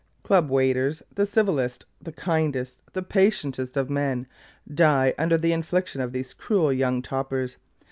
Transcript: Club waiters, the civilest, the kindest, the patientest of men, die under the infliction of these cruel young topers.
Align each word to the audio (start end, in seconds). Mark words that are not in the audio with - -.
Club 0.23 0.49
waiters, 0.49 1.03
the 1.13 1.27
civilest, 1.27 1.85
the 2.01 2.11
kindest, 2.11 2.81
the 2.93 3.03
patientest 3.03 3.77
of 3.77 3.87
men, 3.87 4.25
die 4.73 5.13
under 5.15 5.37
the 5.37 5.53
infliction 5.53 6.01
of 6.01 6.11
these 6.11 6.33
cruel 6.33 6.73
young 6.73 7.03
topers. 7.03 7.57